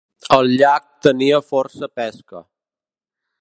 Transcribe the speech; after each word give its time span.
El 0.37 0.47
llac 0.61 0.87
tenia 1.07 1.41
força 1.51 1.91
pesca. 2.01 2.43